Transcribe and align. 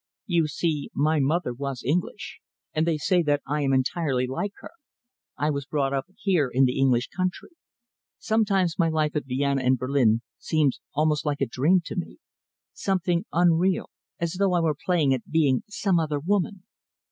"You 0.25 0.47
see, 0.47 0.89
my 0.95 1.19
mother 1.19 1.53
was 1.53 1.83
English, 1.83 2.39
and 2.73 2.87
they 2.87 2.97
say 2.97 3.21
that 3.21 3.43
I 3.45 3.61
am 3.61 3.71
entirely 3.71 4.25
like 4.25 4.53
her. 4.61 4.71
I 5.37 5.51
was 5.51 5.67
brought 5.67 5.93
up 5.93 6.07
here 6.17 6.49
in 6.51 6.65
the 6.65 6.79
English 6.79 7.09
country. 7.09 7.51
Sometimes 8.17 8.79
my 8.79 8.89
life 8.89 9.15
at 9.15 9.27
Vienna 9.27 9.61
and 9.61 9.77
Berlin 9.77 10.23
seems 10.39 10.81
almost 10.95 11.23
like 11.23 11.39
a 11.41 11.45
dream 11.45 11.81
to 11.85 11.95
me, 11.95 12.17
something 12.73 13.25
unreal, 13.31 13.91
as 14.17 14.37
though 14.39 14.53
I 14.53 14.59
were 14.61 14.73
playing 14.73 15.13
at 15.13 15.29
being 15.29 15.61
some 15.69 15.99
other 15.99 16.19
woman. 16.19 16.63